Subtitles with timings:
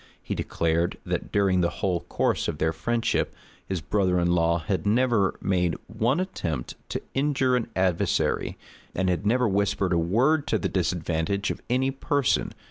[0.23, 3.35] He declared, that during the whole course of their friendship,
[3.67, 8.57] his brother in law had never made one attempt to injure an adversary,
[8.95, 12.55] and had never whispered a word to the disadvantage of any person.